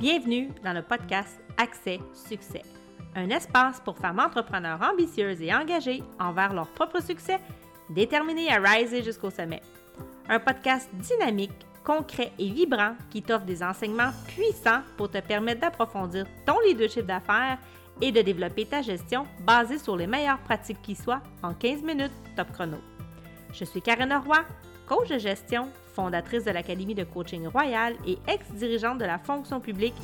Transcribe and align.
Bienvenue 0.00 0.48
dans 0.64 0.72
le 0.72 0.82
podcast 0.82 1.40
Accès 1.56 2.00
Succès, 2.12 2.62
un 3.14 3.30
espace 3.30 3.78
pour 3.78 3.96
femmes 3.96 4.18
entrepreneurs 4.18 4.82
ambitieuses 4.82 5.40
et 5.40 5.54
engagées 5.54 6.02
envers 6.18 6.52
leur 6.52 6.66
propre 6.66 7.00
succès, 7.00 7.38
déterminées 7.88 8.52
à 8.52 8.58
riser 8.58 9.04
jusqu'au 9.04 9.30
sommet. 9.30 9.62
Un 10.28 10.40
podcast 10.40 10.90
dynamique, 10.94 11.52
concret 11.84 12.32
et 12.40 12.50
vibrant 12.50 12.96
qui 13.08 13.22
t'offre 13.22 13.44
des 13.44 13.62
enseignements 13.62 14.10
puissants 14.26 14.82
pour 14.96 15.08
te 15.12 15.20
permettre 15.20 15.60
d'approfondir 15.60 16.26
ton 16.44 16.58
leadership 16.66 17.06
d'affaires 17.06 17.58
et 18.00 18.10
de 18.10 18.20
développer 18.20 18.66
ta 18.66 18.82
gestion 18.82 19.28
basée 19.46 19.78
sur 19.78 19.96
les 19.96 20.08
meilleures 20.08 20.40
pratiques 20.40 20.82
qui 20.82 20.96
soient 20.96 21.22
en 21.40 21.54
15 21.54 21.82
minutes 21.82 22.12
top 22.34 22.50
chrono. 22.50 22.78
Je 23.52 23.64
suis 23.64 23.80
Karen 23.80 24.12
Roy, 24.12 24.44
coach 24.86 25.08
de 25.08 25.18
gestion, 25.18 25.68
fondatrice 25.94 26.44
de 26.44 26.50
l'Académie 26.50 26.94
de 26.94 27.04
coaching 27.04 27.46
royal 27.46 27.94
et 28.06 28.18
ex-dirigeante 28.28 28.98
de 28.98 29.04
la 29.04 29.18
fonction 29.18 29.60
publique, 29.60 29.94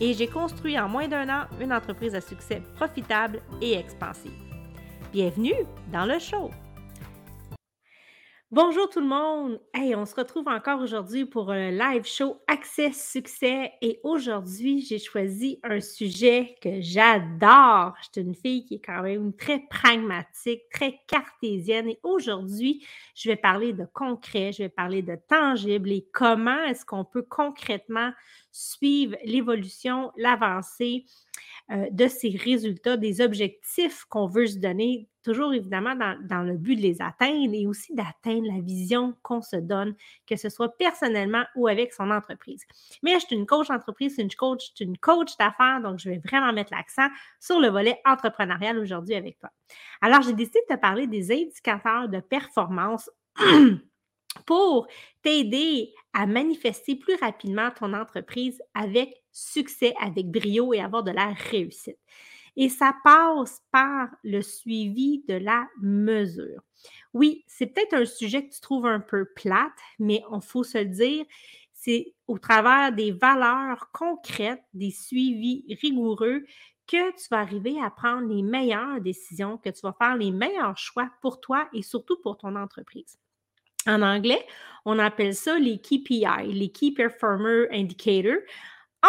et 0.00 0.12
j'ai 0.12 0.26
construit 0.26 0.78
en 0.78 0.88
moins 0.88 1.08
d'un 1.08 1.28
an 1.28 1.44
une 1.60 1.72
entreprise 1.72 2.14
à 2.14 2.20
succès 2.20 2.62
profitable 2.74 3.40
et 3.62 3.74
expansive. 3.74 4.32
Bienvenue 5.12 5.54
dans 5.92 6.04
le 6.04 6.18
show! 6.18 6.50
Bonjour 8.56 8.88
tout 8.88 9.00
le 9.00 9.06
monde! 9.06 9.60
Hey, 9.74 9.94
on 9.94 10.06
se 10.06 10.14
retrouve 10.14 10.48
encore 10.48 10.80
aujourd'hui 10.80 11.26
pour 11.26 11.50
un 11.50 11.70
live 11.70 12.06
show 12.06 12.40
Accès 12.46 12.90
Succès 12.94 13.72
et 13.82 14.00
aujourd'hui, 14.02 14.80
j'ai 14.80 14.98
choisi 14.98 15.60
un 15.62 15.78
sujet 15.78 16.54
que 16.62 16.80
j'adore. 16.80 17.92
Je 18.00 18.08
suis 18.14 18.26
une 18.26 18.34
fille 18.34 18.64
qui 18.64 18.76
est 18.76 18.82
quand 18.82 19.02
même 19.02 19.34
très 19.34 19.60
pragmatique, 19.68 20.62
très 20.72 20.98
cartésienne 21.06 21.90
et 21.90 22.00
aujourd'hui, 22.02 22.82
je 23.14 23.28
vais 23.28 23.36
parler 23.36 23.74
de 23.74 23.84
concret, 23.92 24.52
je 24.52 24.62
vais 24.62 24.70
parler 24.70 25.02
de 25.02 25.18
tangible 25.28 25.92
et 25.92 26.08
comment 26.14 26.64
est-ce 26.64 26.86
qu'on 26.86 27.04
peut 27.04 27.26
concrètement 27.28 28.10
suivre 28.52 29.18
l'évolution, 29.22 30.12
l'avancée 30.16 31.04
euh, 31.72 31.90
de 31.90 32.06
ces 32.06 32.30
résultats, 32.30 32.96
des 32.96 33.20
objectifs 33.20 34.06
qu'on 34.08 34.28
veut 34.28 34.46
se 34.46 34.56
donner, 34.56 35.10
toujours 35.26 35.52
évidemment 35.52 35.96
dans, 35.96 36.42
le 36.42 36.56
but 36.56 36.76
de 36.76 36.82
les 36.82 37.02
atteindre 37.02 37.52
et 37.52 37.66
aussi 37.66 37.92
d'atteindre 37.94 38.46
la 38.46 38.60
vision 38.60 39.12
qu'on 39.22 39.42
se 39.42 39.56
donne, 39.56 39.96
que 40.24 40.36
ce 40.36 40.48
soit 40.48 40.76
personnellement 40.78 41.44
ou 41.56 41.66
avec 41.66 41.92
son 41.92 42.12
entreprise. 42.12 42.62
Mais 43.02 43.14
je 43.14 43.26
suis 43.26 43.34
une 43.34 43.44
coach 43.44 43.66
d'entreprise, 43.66 44.18
une 44.18 44.32
coach, 44.32 44.70
une 44.78 44.96
coach 44.96 45.36
d'affaires, 45.36 45.80
donc 45.82 45.98
je 45.98 46.10
vais 46.10 46.18
vraiment 46.24 46.52
mettre 46.52 46.72
l'accent 46.72 47.08
sur 47.40 47.58
le 47.58 47.68
volet 47.68 48.00
entrepreneurial 48.04 48.78
aujourd'hui 48.78 49.16
avec 49.16 49.36
toi. 49.40 49.50
Alors, 50.00 50.22
j'ai 50.22 50.32
décidé 50.32 50.60
de 50.70 50.76
te 50.76 50.80
parler 50.80 51.08
des 51.08 51.32
indicateurs 51.32 52.08
de 52.08 52.20
performance 52.20 53.10
pour 54.46 54.86
t'aider 55.22 55.92
à 56.12 56.26
manifester 56.26 56.94
plus 56.94 57.16
rapidement 57.16 57.72
ton 57.72 57.94
entreprise 57.94 58.62
avec 58.74 59.12
succès, 59.32 59.92
avec 60.00 60.30
brio 60.30 60.72
et 60.72 60.80
avoir 60.80 61.02
de 61.02 61.10
la 61.10 61.32
réussite. 61.50 61.98
Et 62.56 62.68
ça 62.68 62.94
passe 63.04 63.62
par 63.70 64.08
le 64.24 64.40
suivi 64.42 65.22
de 65.28 65.34
la 65.34 65.66
mesure. 65.80 66.62
Oui, 67.12 67.44
c'est 67.46 67.66
peut-être 67.66 67.94
un 67.94 68.06
sujet 68.06 68.46
que 68.46 68.54
tu 68.54 68.60
trouves 68.60 68.86
un 68.86 69.00
peu 69.00 69.26
plate, 69.34 69.72
mais 69.98 70.22
il 70.32 70.40
faut 70.42 70.64
se 70.64 70.78
le 70.78 70.86
dire, 70.86 71.24
c'est 71.72 72.14
au 72.26 72.38
travers 72.38 72.92
des 72.92 73.12
valeurs 73.12 73.90
concrètes, 73.92 74.62
des 74.74 74.90
suivis 74.90 75.64
rigoureux 75.80 76.44
que 76.86 77.10
tu 77.16 77.28
vas 77.30 77.40
arriver 77.40 77.76
à 77.82 77.90
prendre 77.90 78.28
les 78.28 78.42
meilleures 78.42 79.00
décisions, 79.00 79.58
que 79.58 79.70
tu 79.70 79.80
vas 79.82 79.94
faire 79.98 80.16
les 80.16 80.30
meilleurs 80.30 80.78
choix 80.78 81.10
pour 81.20 81.40
toi 81.40 81.68
et 81.72 81.82
surtout 81.82 82.16
pour 82.22 82.38
ton 82.38 82.56
entreprise. 82.56 83.18
En 83.86 84.02
anglais, 84.02 84.44
on 84.84 84.98
appelle 84.98 85.34
ça 85.34 85.58
les 85.58 85.78
KPI, 85.78 86.52
les 86.52 86.70
Key 86.70 86.92
Performer 86.92 87.66
Indicators. 87.70 88.42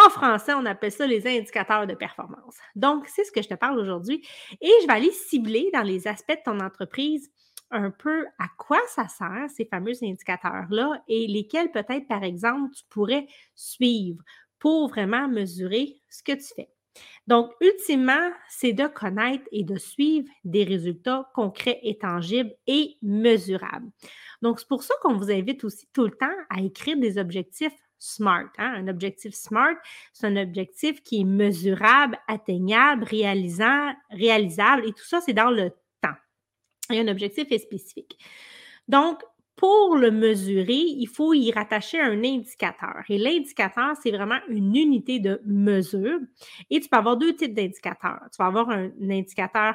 En 0.04 0.10
français, 0.10 0.52
on 0.54 0.66
appelle 0.66 0.92
ça 0.92 1.06
les 1.06 1.26
indicateurs 1.26 1.86
de 1.86 1.94
performance. 1.94 2.56
Donc, 2.76 3.08
c'est 3.08 3.24
ce 3.24 3.32
que 3.32 3.42
je 3.42 3.48
te 3.48 3.54
parle 3.54 3.78
aujourd'hui 3.78 4.24
et 4.60 4.70
je 4.82 4.86
vais 4.86 4.92
aller 4.92 5.10
cibler 5.10 5.70
dans 5.72 5.82
les 5.82 6.06
aspects 6.06 6.36
de 6.36 6.42
ton 6.44 6.60
entreprise 6.60 7.30
un 7.70 7.90
peu 7.90 8.26
à 8.38 8.46
quoi 8.56 8.80
ça 8.88 9.08
sert, 9.08 9.46
ces 9.54 9.64
fameux 9.64 9.92
indicateurs-là, 10.02 11.02
et 11.08 11.26
lesquels 11.26 11.70
peut-être, 11.70 12.06
par 12.06 12.22
exemple, 12.22 12.74
tu 12.74 12.84
pourrais 12.88 13.26
suivre 13.54 14.22
pour 14.58 14.88
vraiment 14.88 15.28
mesurer 15.28 16.00
ce 16.08 16.22
que 16.22 16.32
tu 16.32 16.54
fais. 16.54 16.70
Donc, 17.26 17.52
ultimement, 17.60 18.30
c'est 18.48 18.72
de 18.72 18.86
connaître 18.86 19.44
et 19.52 19.64
de 19.64 19.76
suivre 19.76 20.28
des 20.44 20.64
résultats 20.64 21.30
concrets 21.34 21.78
et 21.82 21.98
tangibles 21.98 22.54
et 22.66 22.96
mesurables. 23.02 23.90
Donc, 24.42 24.60
c'est 24.60 24.68
pour 24.68 24.82
ça 24.82 24.94
qu'on 25.02 25.16
vous 25.16 25.30
invite 25.30 25.64
aussi 25.64 25.88
tout 25.92 26.04
le 26.04 26.12
temps 26.12 26.26
à 26.50 26.60
écrire 26.60 26.96
des 26.96 27.18
objectifs 27.18 27.74
SMART. 27.98 28.50
Hein? 28.58 28.74
Un 28.76 28.88
objectif 28.88 29.34
SMART, 29.34 29.76
c'est 30.12 30.26
un 30.26 30.36
objectif 30.36 31.02
qui 31.02 31.20
est 31.20 31.24
mesurable, 31.24 32.18
atteignable, 32.28 33.04
réalisant, 33.04 33.92
réalisable, 34.10 34.86
et 34.86 34.92
tout 34.92 35.04
ça, 35.04 35.20
c'est 35.20 35.32
dans 35.32 35.50
le 35.50 35.70
temps. 36.00 36.16
Et 36.90 37.00
un 37.00 37.08
objectif 37.08 37.46
est 37.50 37.58
spécifique. 37.58 38.18
Donc, 38.88 39.22
pour 39.58 39.96
le 39.96 40.12
mesurer, 40.12 40.72
il 40.72 41.08
faut 41.08 41.34
y 41.34 41.50
rattacher 41.50 42.00
un 42.00 42.22
indicateur. 42.22 43.02
Et 43.08 43.18
l'indicateur, 43.18 43.96
c'est 44.00 44.12
vraiment 44.12 44.38
une 44.48 44.76
unité 44.76 45.18
de 45.18 45.42
mesure. 45.44 46.20
Et 46.70 46.78
tu 46.78 46.88
peux 46.88 46.96
avoir 46.96 47.16
deux 47.16 47.34
types 47.34 47.54
d'indicateurs. 47.54 48.20
Tu 48.32 48.36
vas 48.38 48.46
avoir 48.46 48.70
un, 48.70 48.90
indicateur 49.02 49.74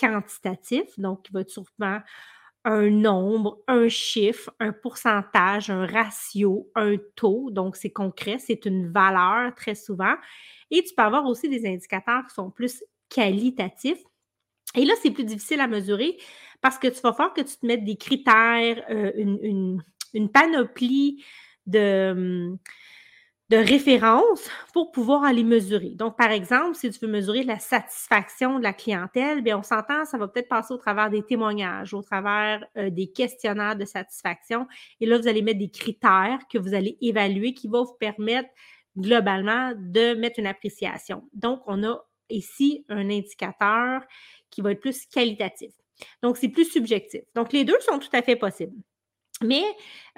quantitatif, 0.00 0.98
donc 0.98 1.24
qui 1.24 1.32
va 1.32 1.40
être 1.40 1.50
souvent 1.50 1.98
un 2.64 2.90
nombre, 2.90 3.58
un 3.66 3.88
chiffre, 3.88 4.54
un 4.60 4.72
pourcentage, 4.72 5.70
un 5.70 5.86
ratio, 5.86 6.70
un 6.74 6.96
taux. 7.16 7.50
Donc, 7.50 7.76
c'est 7.76 7.90
concret, 7.90 8.38
c'est 8.38 8.64
une 8.66 8.92
valeur 8.92 9.54
très 9.54 9.74
souvent. 9.74 10.14
Et 10.70 10.82
tu 10.82 10.94
peux 10.94 11.02
avoir 11.02 11.26
aussi 11.26 11.48
des 11.48 11.66
indicateurs 11.66 12.26
qui 12.28 12.34
sont 12.34 12.50
plus 12.50 12.84
qualitatifs. 13.08 14.02
Et 14.74 14.84
là, 14.84 14.94
c'est 15.02 15.10
plus 15.10 15.24
difficile 15.24 15.60
à 15.60 15.66
mesurer 15.66 16.16
parce 16.60 16.78
que 16.78 16.88
tu 16.88 17.00
vas 17.00 17.12
faire 17.12 17.32
que 17.32 17.42
tu 17.42 17.56
te 17.56 17.66
mettes 17.66 17.84
des 17.84 17.96
critères, 17.96 18.82
euh, 18.90 19.12
une, 19.16 20.30
panoplie 20.32 21.24
de, 21.66 22.10
hum, 22.12 22.58
de 23.50 23.56
référence 23.56 24.48
pour 24.72 24.92
pouvoir 24.92 25.24
aller 25.24 25.44
mesurer. 25.44 25.90
Donc, 25.90 26.16
par 26.16 26.30
exemple, 26.30 26.74
si 26.74 26.90
tu 26.90 26.98
veux 27.04 27.10
mesurer 27.10 27.42
la 27.42 27.58
satisfaction 27.58 28.58
de 28.58 28.62
la 28.62 28.72
clientèle, 28.72 29.42
bien, 29.42 29.58
on 29.58 29.62
s'entend, 29.62 30.04
ça 30.06 30.16
va 30.16 30.26
peut-être 30.28 30.48
passer 30.48 30.72
au 30.72 30.78
travers 30.78 31.10
des 31.10 31.22
témoignages, 31.22 31.92
au 31.92 32.02
travers 32.02 32.64
euh, 32.78 32.88
des 32.88 33.08
questionnaires 33.08 33.76
de 33.76 33.84
satisfaction. 33.84 34.66
Et 35.00 35.06
là, 35.06 35.18
vous 35.18 35.28
allez 35.28 35.42
mettre 35.42 35.58
des 35.58 35.70
critères 35.70 36.38
que 36.50 36.58
vous 36.58 36.72
allez 36.72 36.96
évaluer 37.02 37.52
qui 37.52 37.68
vont 37.68 37.84
vous 37.84 37.96
permettre 38.00 38.48
globalement 38.96 39.72
de 39.76 40.14
mettre 40.14 40.38
une 40.38 40.46
appréciation. 40.46 41.28
Donc, 41.34 41.62
on 41.66 41.84
a 41.84 42.02
ici 42.30 42.84
un 42.88 43.10
indicateur 43.10 44.02
qui 44.50 44.62
va 44.62 44.72
être 44.72 44.80
plus 44.80 45.06
qualitatif. 45.06 45.72
Donc, 46.22 46.36
c'est 46.36 46.48
plus 46.48 46.70
subjectif. 46.70 47.22
Donc, 47.34 47.52
les 47.52 47.64
deux 47.64 47.78
sont 47.80 47.98
tout 47.98 48.08
à 48.12 48.22
fait 48.22 48.36
possibles. 48.36 48.76
Mais 49.44 49.64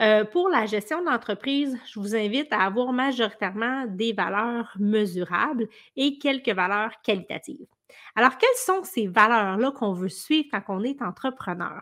euh, 0.00 0.24
pour 0.24 0.48
la 0.48 0.66
gestion 0.66 1.02
d'entreprise, 1.02 1.78
je 1.86 2.00
vous 2.00 2.14
invite 2.14 2.52
à 2.52 2.62
avoir 2.62 2.92
majoritairement 2.92 3.86
des 3.86 4.12
valeurs 4.12 4.74
mesurables 4.78 5.68
et 5.96 6.18
quelques 6.18 6.50
valeurs 6.50 7.00
qualitatives. 7.02 7.66
Alors, 8.16 8.38
quelles 8.38 8.50
sont 8.56 8.82
ces 8.82 9.06
valeurs-là 9.06 9.70
qu'on 9.72 9.92
veut 9.92 10.08
suivre 10.08 10.48
quand 10.50 10.62
on 10.68 10.82
est 10.82 11.00
entrepreneur? 11.02 11.80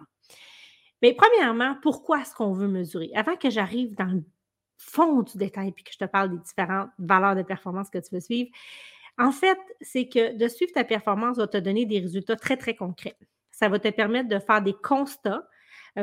Bien, 1.01 1.13
premièrement, 1.17 1.77
pourquoi 1.83 2.21
est-ce 2.21 2.35
qu'on 2.35 2.53
veut 2.53 2.69
mesurer? 2.69 3.11
Avant 3.15 3.37
que 3.37 3.51
j'arrive 3.51 3.95
dans 3.97 4.07
le 4.07 4.23
fond 4.77 5.23
du 5.23 5.37
détail 5.37 5.69
et 5.69 5.83
que 5.83 5.93
je 5.93 5.99
te 5.99 6.05
parle 6.05 6.31
des 6.31 6.39
différentes 6.39 6.91
valeurs 6.99 7.35
de 7.35 7.43
performance 7.43 7.91
que 7.91 7.99
tu 7.99 8.15
veux 8.15 8.21
suivre, 8.21 8.51
en 9.19 9.33
fait, 9.33 9.59
c'est 9.81 10.09
que 10.09 10.37
de 10.37 10.49
suivre 10.49 10.73
ta 10.73 10.85
performance 10.85 11.37
va 11.37 11.47
te 11.47 11.59
donner 11.59 11.87
des 11.87 12.01
résultats 12.01 12.37
très, 12.37 12.57
très 12.57 12.75
concrets. 12.75 13.17
Ça 13.51 13.69
va 13.69 13.79
te 13.79 13.89
permettre 13.89 14.29
de 14.29 14.39
faire 14.39 14.63
des 14.63 14.75
constats 14.75 15.47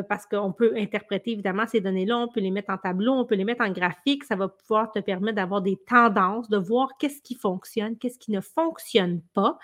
parce 0.07 0.25
qu'on 0.25 0.51
peut 0.51 0.73
interpréter 0.77 1.31
évidemment 1.31 1.65
ces 1.67 1.81
données-là, 1.81 2.17
on 2.17 2.27
peut 2.27 2.39
les 2.39 2.51
mettre 2.51 2.71
en 2.71 2.77
tableau, 2.77 3.13
on 3.13 3.25
peut 3.25 3.35
les 3.35 3.45
mettre 3.45 3.65
en 3.65 3.71
graphique, 3.71 4.23
ça 4.23 4.35
va 4.35 4.47
pouvoir 4.47 4.91
te 4.91 4.99
permettre 4.99 5.35
d'avoir 5.35 5.61
des 5.61 5.77
tendances, 5.87 6.49
de 6.49 6.57
voir 6.57 6.89
qu'est-ce 6.99 7.21
qui 7.21 7.35
fonctionne, 7.35 7.97
qu'est-ce 7.97 8.19
qui 8.19 8.31
ne 8.31 8.41
fonctionne 8.41 9.21
pas. 9.33 9.57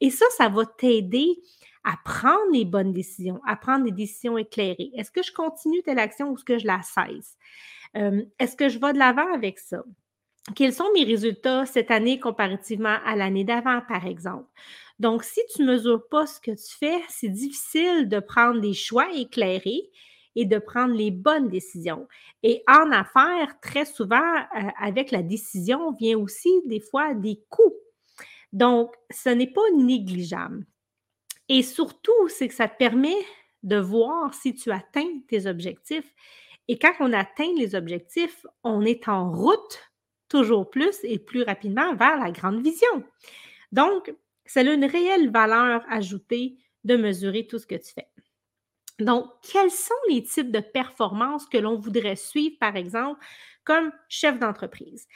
Et 0.00 0.10
ça, 0.10 0.26
ça 0.36 0.48
va 0.48 0.66
t'aider 0.66 1.40
à 1.84 1.96
prendre 2.04 2.52
les 2.52 2.64
bonnes 2.64 2.92
décisions, 2.92 3.40
à 3.46 3.56
prendre 3.56 3.84
des 3.84 3.92
décisions 3.92 4.38
éclairées. 4.38 4.90
Est-ce 4.94 5.10
que 5.10 5.22
je 5.22 5.32
continue 5.32 5.82
telle 5.82 5.98
action 5.98 6.30
ou 6.30 6.34
est-ce 6.34 6.44
que 6.44 6.58
je 6.58 6.66
la 6.66 6.80
cesse? 6.82 7.36
Euh, 7.96 8.22
est-ce 8.38 8.56
que 8.56 8.68
je 8.68 8.78
vais 8.78 8.92
de 8.92 8.98
l'avant 8.98 9.32
avec 9.32 9.58
ça? 9.58 9.82
Quels 10.54 10.74
sont 10.74 10.90
mes 10.94 11.04
résultats 11.04 11.64
cette 11.64 11.90
année 11.90 12.20
comparativement 12.20 12.96
à 13.06 13.16
l'année 13.16 13.44
d'avant, 13.44 13.80
par 13.88 14.06
exemple? 14.06 14.46
Donc, 14.98 15.24
si 15.24 15.40
tu 15.54 15.62
ne 15.62 15.72
mesures 15.72 16.06
pas 16.08 16.26
ce 16.26 16.40
que 16.40 16.52
tu 16.52 16.76
fais, 16.78 17.00
c'est 17.08 17.28
difficile 17.28 18.08
de 18.08 18.20
prendre 18.20 18.60
des 18.60 18.74
choix 18.74 19.12
éclairés 19.12 19.90
et 20.36 20.44
de 20.44 20.58
prendre 20.58 20.94
les 20.94 21.10
bonnes 21.10 21.48
décisions. 21.48 22.08
Et 22.42 22.62
en 22.68 22.90
affaires, 22.92 23.58
très 23.60 23.84
souvent, 23.84 24.16
euh, 24.16 24.68
avec 24.80 25.10
la 25.10 25.22
décision 25.22 25.92
vient 25.92 26.18
aussi 26.18 26.50
des 26.66 26.80
fois 26.80 27.14
des 27.14 27.40
coûts. 27.48 27.74
Donc, 28.52 28.94
ce 29.10 29.28
n'est 29.30 29.50
pas 29.50 29.68
négligeable. 29.76 30.64
Et 31.48 31.62
surtout, 31.62 32.28
c'est 32.28 32.48
que 32.48 32.54
ça 32.54 32.68
te 32.68 32.76
permet 32.76 33.16
de 33.62 33.76
voir 33.76 34.32
si 34.34 34.54
tu 34.54 34.70
atteins 34.70 35.20
tes 35.28 35.46
objectifs. 35.46 36.14
Et 36.68 36.78
quand 36.78 36.94
on 37.00 37.12
atteint 37.12 37.52
les 37.56 37.74
objectifs, 37.74 38.46
on 38.62 38.82
est 38.82 39.08
en 39.08 39.30
route 39.30 39.80
toujours 40.28 40.70
plus 40.70 40.98
et 41.02 41.18
plus 41.18 41.42
rapidement 41.42 41.94
vers 41.94 42.16
la 42.16 42.30
grande 42.30 42.62
vision. 42.62 43.04
Donc, 43.72 44.14
c'est 44.46 44.66
une 44.66 44.84
réelle 44.84 45.30
valeur 45.30 45.82
ajoutée 45.88 46.56
de 46.84 46.96
mesurer 46.96 47.46
tout 47.46 47.58
ce 47.58 47.66
que 47.66 47.76
tu 47.76 47.92
fais. 47.92 48.08
Donc, 49.00 49.26
quels 49.42 49.70
sont 49.70 49.94
les 50.08 50.22
types 50.22 50.52
de 50.52 50.60
performances 50.60 51.46
que 51.46 51.58
l'on 51.58 51.76
voudrait 51.78 52.16
suivre, 52.16 52.56
par 52.60 52.76
exemple, 52.76 53.20
comme 53.64 53.90
chef 54.08 54.38
d'entreprise? 54.38 55.06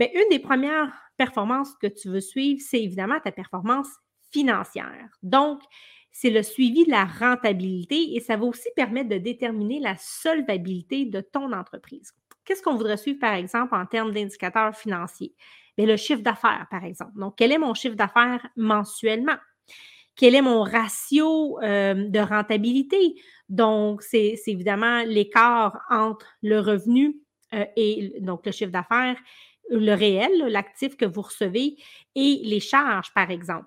Une 0.00 0.28
des 0.30 0.40
premières 0.40 0.92
performances 1.16 1.74
que 1.80 1.86
tu 1.86 2.08
veux 2.08 2.20
suivre, 2.20 2.60
c'est 2.60 2.82
évidemment 2.82 3.20
ta 3.20 3.30
performance 3.30 3.88
financière. 4.32 5.08
Donc, 5.22 5.62
c'est 6.10 6.30
le 6.30 6.42
suivi 6.42 6.84
de 6.84 6.90
la 6.90 7.04
rentabilité 7.04 8.14
et 8.16 8.20
ça 8.20 8.36
va 8.36 8.44
aussi 8.46 8.68
permettre 8.74 9.08
de 9.10 9.18
déterminer 9.18 9.78
la 9.80 9.96
solvabilité 9.96 11.04
de 11.06 11.20
ton 11.20 11.52
entreprise. 11.52 12.12
Qu'est-ce 12.44 12.62
qu'on 12.62 12.74
voudrait 12.76 12.96
suivre, 12.96 13.20
par 13.20 13.34
exemple, 13.34 13.74
en 13.74 13.86
termes 13.86 14.12
d'indicateurs 14.12 14.76
financiers? 14.76 15.34
Le 15.78 15.96
chiffre 15.96 16.22
d'affaires, 16.22 16.66
par 16.70 16.84
exemple. 16.84 17.12
Donc, 17.16 17.34
quel 17.36 17.52
est 17.52 17.58
mon 17.58 17.74
chiffre 17.74 17.96
d'affaires 17.96 18.46
mensuellement? 18.56 19.36
Quel 20.14 20.34
est 20.34 20.42
mon 20.42 20.62
ratio 20.62 21.58
euh, 21.62 21.94
de 22.08 22.18
rentabilité? 22.18 23.14
Donc, 23.48 24.02
c'est 24.02 24.34
évidemment 24.46 25.02
l'écart 25.04 25.80
entre 25.88 26.26
le 26.42 26.60
revenu 26.60 27.16
euh, 27.54 27.64
et 27.76 28.14
donc 28.20 28.44
le 28.44 28.52
chiffre 28.52 28.70
d'affaires, 28.70 29.16
le 29.70 29.94
réel, 29.94 30.46
l'actif 30.48 30.96
que 30.96 31.04
vous 31.04 31.22
recevez 31.22 31.76
et 32.14 32.40
les 32.44 32.60
charges, 32.60 33.12
par 33.14 33.30
exemple. 33.30 33.66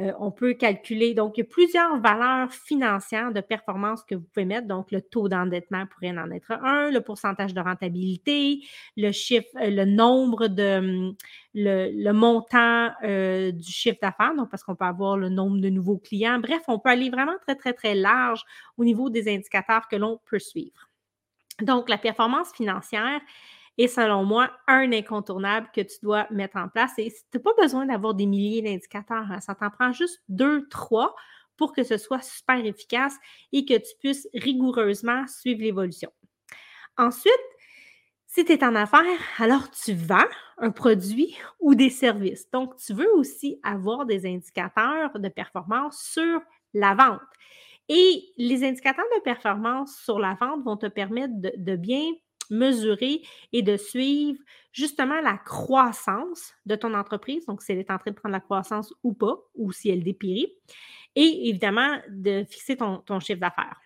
Euh, 0.00 0.12
on 0.18 0.32
peut 0.32 0.54
calculer, 0.54 1.14
donc, 1.14 1.36
il 1.36 1.40
y 1.40 1.44
a 1.44 1.46
plusieurs 1.46 2.00
valeurs 2.00 2.52
financières 2.52 3.32
de 3.32 3.40
performance 3.40 4.02
que 4.02 4.16
vous 4.16 4.24
pouvez 4.32 4.44
mettre. 4.44 4.66
Donc, 4.66 4.90
le 4.90 5.00
taux 5.00 5.28
d'endettement 5.28 5.86
pourrait 5.86 6.10
en 6.18 6.32
être 6.32 6.50
un, 6.50 6.90
le 6.90 7.00
pourcentage 7.00 7.54
de 7.54 7.60
rentabilité, 7.60 8.64
le 8.96 9.12
chiffre, 9.12 9.46
euh, 9.60 9.70
le 9.70 9.84
nombre 9.84 10.48
de, 10.48 10.78
hum, 10.78 11.14
le, 11.54 12.12
montant 12.12 12.90
euh, 13.04 13.52
du 13.52 13.70
chiffre 13.70 13.98
d'affaires, 14.02 14.34
donc, 14.34 14.50
parce 14.50 14.64
qu'on 14.64 14.74
peut 14.74 14.84
avoir 14.84 15.16
le 15.16 15.28
nombre 15.28 15.60
de 15.60 15.68
nouveaux 15.68 15.98
clients. 15.98 16.40
Bref, 16.40 16.62
on 16.66 16.80
peut 16.80 16.90
aller 16.90 17.08
vraiment 17.08 17.36
très, 17.46 17.54
très, 17.54 17.72
très 17.72 17.94
large 17.94 18.42
au 18.76 18.84
niveau 18.84 19.10
des 19.10 19.32
indicateurs 19.32 19.86
que 19.88 19.94
l'on 19.94 20.20
peut 20.28 20.40
suivre. 20.40 20.88
Donc, 21.62 21.88
la 21.88 21.98
performance 21.98 22.52
financière, 22.52 23.20
et 23.76 23.88
selon 23.88 24.24
moi, 24.24 24.50
un 24.68 24.92
incontournable 24.92 25.68
que 25.74 25.80
tu 25.80 25.96
dois 26.02 26.26
mettre 26.30 26.56
en 26.56 26.68
place. 26.68 26.92
Et 26.98 27.10
tu 27.10 27.38
n'as 27.38 27.40
pas 27.40 27.54
besoin 27.60 27.86
d'avoir 27.86 28.14
des 28.14 28.26
milliers 28.26 28.62
d'indicateurs. 28.62 29.26
Hein. 29.30 29.40
Ça 29.40 29.54
t'en 29.54 29.70
prend 29.70 29.92
juste 29.92 30.22
deux, 30.28 30.68
trois 30.68 31.14
pour 31.56 31.72
que 31.72 31.82
ce 31.82 31.96
soit 31.96 32.22
super 32.22 32.64
efficace 32.64 33.16
et 33.52 33.64
que 33.64 33.74
tu 33.74 33.96
puisses 34.00 34.28
rigoureusement 34.34 35.26
suivre 35.26 35.62
l'évolution. 35.62 36.10
Ensuite, 36.96 37.32
si 38.26 38.44
tu 38.44 38.52
es 38.52 38.64
en 38.64 38.74
affaires, 38.74 39.20
alors 39.38 39.70
tu 39.70 39.94
vends 39.94 40.28
un 40.58 40.70
produit 40.70 41.36
ou 41.60 41.74
des 41.74 41.90
services. 41.90 42.50
Donc, 42.50 42.76
tu 42.76 42.92
veux 42.92 43.12
aussi 43.14 43.60
avoir 43.62 44.06
des 44.06 44.26
indicateurs 44.26 45.18
de 45.18 45.28
performance 45.28 46.00
sur 46.12 46.40
la 46.72 46.94
vente. 46.94 47.20
Et 47.88 48.24
les 48.36 48.64
indicateurs 48.64 49.04
de 49.16 49.20
performance 49.22 49.96
sur 50.04 50.18
la 50.18 50.36
vente 50.40 50.64
vont 50.64 50.76
te 50.76 50.86
permettre 50.86 51.34
de, 51.36 51.52
de 51.56 51.76
bien 51.76 52.10
mesurer 52.50 53.22
et 53.52 53.62
de 53.62 53.76
suivre 53.76 54.38
justement 54.72 55.20
la 55.20 55.38
croissance 55.38 56.52
de 56.66 56.74
ton 56.74 56.94
entreprise, 56.94 57.46
donc 57.46 57.62
si 57.62 57.72
elle 57.72 57.78
est 57.78 57.90
en 57.90 57.98
train 57.98 58.10
de 58.10 58.16
prendre 58.16 58.32
la 58.32 58.40
croissance 58.40 58.92
ou 59.02 59.14
pas, 59.14 59.36
ou 59.54 59.72
si 59.72 59.88
elle 59.88 60.02
dépérit, 60.02 60.52
et 61.14 61.48
évidemment 61.48 61.98
de 62.08 62.44
fixer 62.44 62.76
ton, 62.76 63.20
chiffre 63.20 63.40
d'affaires. 63.40 63.80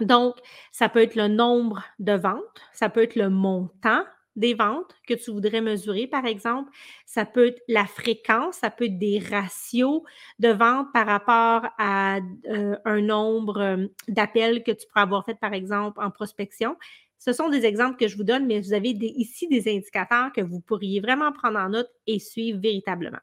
Donc, 0.00 0.36
ça 0.72 0.88
peut 0.88 1.00
être 1.00 1.16
le 1.16 1.28
nombre 1.28 1.82
de 1.98 2.12
ventes, 2.12 2.60
ça 2.72 2.88
peut 2.88 3.02
être 3.02 3.16
le 3.16 3.30
montant 3.30 4.04
des 4.36 4.52
ventes 4.52 4.94
que 5.08 5.14
tu 5.14 5.30
voudrais 5.30 5.62
mesurer, 5.62 6.06
par 6.06 6.26
exemple. 6.26 6.70
Ça 7.06 7.24
peut 7.24 7.48
être 7.48 7.62
la 7.68 7.86
fréquence, 7.86 8.56
ça 8.56 8.70
peut 8.70 8.84
être 8.84 8.98
des 8.98 9.18
ratios 9.18 10.02
de 10.38 10.50
ventes 10.50 10.88
par 10.92 11.06
rapport 11.06 11.70
à 11.78 12.18
euh, 12.50 12.76
un 12.84 13.00
nombre 13.00 13.60
euh, 13.60 13.86
d'appels 14.08 14.62
que 14.62 14.72
tu 14.72 14.86
pourrais 14.88 15.02
avoir 15.02 15.24
fait, 15.24 15.40
par 15.40 15.54
exemple, 15.54 15.98
en 16.02 16.10
prospection. 16.10 16.76
Ce 17.18 17.32
sont 17.32 17.48
des 17.48 17.64
exemples 17.64 17.96
que 17.96 18.08
je 18.08 18.16
vous 18.16 18.24
donne, 18.24 18.46
mais 18.46 18.60
vous 18.60 18.72
avez 18.72 18.90
ici 18.90 19.48
des 19.48 19.68
indicateurs 19.68 20.32
que 20.32 20.40
vous 20.40 20.60
pourriez 20.60 21.00
vraiment 21.00 21.32
prendre 21.32 21.58
en 21.58 21.70
note 21.70 21.90
et 22.06 22.18
suivre 22.18 22.60
véritablement. 22.60 23.18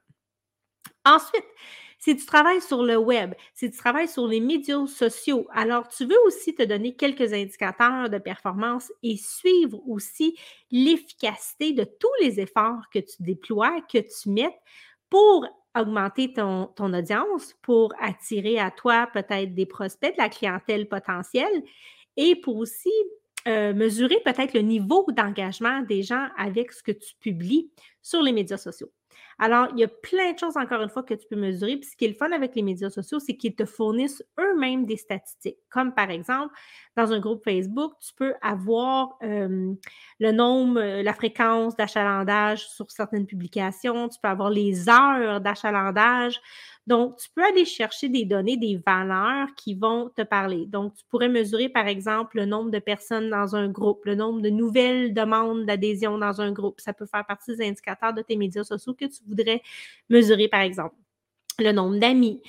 Ensuite, 1.05 1.45
si 1.99 2.17
tu 2.17 2.25
travailles 2.25 2.61
sur 2.61 2.83
le 2.83 2.97
web, 2.97 3.33
si 3.53 3.71
tu 3.71 3.77
travailles 3.77 4.09
sur 4.09 4.27
les 4.27 4.41
médias 4.41 4.85
sociaux, 4.87 5.47
alors 5.53 5.87
tu 5.87 6.05
veux 6.05 6.19
aussi 6.25 6.53
te 6.53 6.63
donner 6.63 6.95
quelques 6.95 7.31
indicateurs 7.31 8.09
de 8.09 8.17
performance 8.17 8.91
et 9.03 9.15
suivre 9.15 9.81
aussi 9.87 10.37
l'efficacité 10.69 11.71
de 11.71 11.85
tous 11.85 12.11
les 12.21 12.41
efforts 12.41 12.89
que 12.93 12.99
tu 12.99 13.15
déploies, 13.21 13.79
que 13.89 13.99
tu 13.99 14.29
mets 14.29 14.53
pour 15.09 15.47
augmenter 15.77 16.33
ton, 16.33 16.67
ton 16.75 16.93
audience, 16.93 17.55
pour 17.61 17.93
attirer 18.01 18.59
à 18.59 18.69
toi 18.69 19.07
peut-être 19.13 19.53
des 19.53 19.65
prospects, 19.65 20.13
de 20.13 20.21
la 20.21 20.27
clientèle 20.27 20.89
potentielle 20.89 21.63
et 22.17 22.35
pour 22.35 22.57
aussi 22.57 22.91
euh, 23.47 23.73
mesurer 23.73 24.17
peut-être 24.23 24.53
le 24.53 24.61
niveau 24.61 25.05
d'engagement 25.09 25.81
des 25.81 26.03
gens 26.03 26.27
avec 26.37 26.71
ce 26.71 26.81
que 26.81 26.91
tu 26.91 27.15
publies 27.19 27.71
sur 28.01 28.21
les 28.21 28.31
médias 28.31 28.57
sociaux. 28.57 28.91
Alors, 29.39 29.67
il 29.73 29.79
y 29.79 29.83
a 29.83 29.87
plein 29.87 30.31
de 30.33 30.39
choses, 30.39 30.57
encore 30.57 30.81
une 30.81 30.89
fois, 30.89 31.03
que 31.03 31.13
tu 31.13 31.27
peux 31.27 31.35
mesurer. 31.35 31.77
Puis 31.77 31.89
ce 31.89 31.95
qui 31.95 32.05
est 32.05 32.09
le 32.09 32.13
fun 32.13 32.31
avec 32.31 32.55
les 32.55 32.61
médias 32.61 32.89
sociaux, 32.89 33.19
c'est 33.19 33.35
qu'ils 33.35 33.55
te 33.55 33.65
fournissent 33.65 34.23
eux-mêmes 34.39 34.85
des 34.85 34.97
statistiques. 34.97 35.57
Comme 35.69 35.93
par 35.93 36.09
exemple, 36.11 36.53
dans 36.95 37.11
un 37.11 37.19
groupe 37.19 37.43
Facebook, 37.43 37.93
tu 37.99 38.13
peux 38.15 38.33
avoir 38.41 39.17
euh, 39.23 39.73
le 40.19 40.31
nombre, 40.31 40.79
euh, 40.79 41.03
la 41.03 41.13
fréquence 41.13 41.75
d'achalandage 41.75 42.67
sur 42.67 42.89
certaines 42.91 43.25
publications, 43.25 44.09
tu 44.09 44.19
peux 44.21 44.29
avoir 44.29 44.49
les 44.49 44.89
heures 44.89 45.41
d'achalandage. 45.41 46.39
Donc, 46.85 47.17
tu 47.17 47.29
peux 47.33 47.43
aller 47.43 47.63
chercher 47.63 48.09
des 48.09 48.25
données, 48.25 48.57
des 48.57 48.75
valeurs 48.85 49.47
qui 49.55 49.73
vont 49.73 50.09
te 50.15 50.21
parler. 50.21 50.65
Donc, 50.65 50.95
tu 50.95 51.05
pourrais 51.09 51.29
mesurer, 51.29 51.69
par 51.69 51.87
exemple, 51.87 52.37
le 52.37 52.45
nombre 52.45 52.71
de 52.71 52.79
personnes 52.79 53.29
dans 53.29 53.55
un 53.55 53.69
groupe, 53.69 54.03
le 54.03 54.15
nombre 54.15 54.41
de 54.41 54.49
nouvelles 54.49 55.13
demandes 55.13 55.65
d'adhésion 55.65 56.17
dans 56.17 56.41
un 56.41 56.51
groupe. 56.51 56.81
Ça 56.81 56.91
peut 56.91 57.05
faire 57.05 57.25
partie 57.25 57.55
des 57.55 57.65
indicateurs 57.65 58.13
de 58.13 58.21
tes 58.21 58.35
médias 58.35 58.65
sociaux 58.65 58.93
que 58.93 59.05
tu 59.05 59.23
voudrais 59.25 59.61
mesurer, 60.09 60.49
par 60.49 60.61
exemple. 60.61 60.95
Le 61.59 61.71
nombre 61.71 61.99
d'amis. 61.99 62.41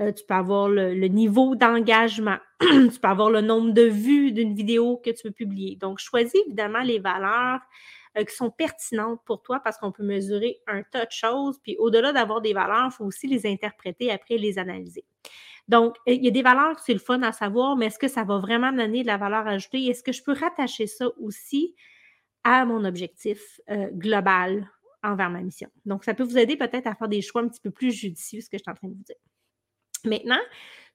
Euh, 0.00 0.12
tu 0.12 0.22
peux 0.24 0.34
avoir 0.34 0.68
le, 0.68 0.92
niveau 1.08 1.56
d'engagement. 1.56 2.36
tu 2.60 3.00
peux 3.00 3.08
avoir 3.08 3.30
le 3.30 3.40
nombre 3.40 3.72
de 3.72 3.82
vues 3.82 4.32
d'une 4.32 4.54
vidéo 4.54 5.00
que 5.02 5.10
tu 5.10 5.28
veux 5.28 5.32
publier. 5.32 5.76
Donc, 5.76 5.98
choisis 5.98 6.34
évidemment 6.46 6.82
les 6.82 6.98
valeurs 6.98 7.60
euh, 8.18 8.24
qui 8.24 8.34
sont 8.34 8.50
pertinentes 8.50 9.20
pour 9.24 9.42
toi 9.42 9.60
parce 9.60 9.78
qu'on 9.78 9.92
peut 9.92 10.02
mesurer 10.02 10.58
un 10.66 10.82
tas 10.82 11.04
de 11.04 11.12
choses. 11.12 11.58
Puis 11.62 11.76
au-delà 11.78 12.12
d'avoir 12.12 12.40
des 12.40 12.52
valeurs, 12.52 12.88
il 12.90 12.92
faut 12.92 13.04
aussi 13.04 13.26
les 13.26 13.46
interpréter 13.46 14.10
après 14.10 14.38
les 14.38 14.58
analyser. 14.58 15.04
Donc, 15.68 15.96
il 16.06 16.24
y 16.24 16.28
a 16.28 16.30
des 16.30 16.42
valeurs, 16.42 16.78
c'est 16.80 16.94
le 16.94 16.98
fun 16.98 17.20
à 17.22 17.32
savoir, 17.32 17.76
mais 17.76 17.86
est-ce 17.86 17.98
que 17.98 18.08
ça 18.08 18.24
va 18.24 18.38
vraiment 18.38 18.72
donner 18.72 19.02
de 19.02 19.06
la 19.06 19.18
valeur 19.18 19.46
ajoutée? 19.46 19.84
Est-ce 19.86 20.02
que 20.02 20.12
je 20.12 20.22
peux 20.22 20.32
rattacher 20.32 20.86
ça 20.86 21.08
aussi 21.20 21.76
à 22.42 22.64
mon 22.64 22.84
objectif 22.86 23.60
euh, 23.68 23.88
global 23.92 24.66
envers 25.02 25.28
ma 25.28 25.42
mission? 25.42 25.68
Donc, 25.84 26.04
ça 26.04 26.14
peut 26.14 26.22
vous 26.22 26.38
aider 26.38 26.56
peut-être 26.56 26.86
à 26.86 26.94
faire 26.94 27.08
des 27.08 27.20
choix 27.20 27.42
un 27.42 27.48
petit 27.48 27.60
peu 27.60 27.70
plus 27.70 27.92
judicieux, 27.92 28.40
ce 28.40 28.48
que 28.48 28.56
je 28.56 28.62
suis 28.62 28.70
en 28.70 28.74
train 28.74 28.88
de 28.88 28.94
vous 28.94 29.04
dire. 29.04 29.16
Maintenant, 30.04 30.40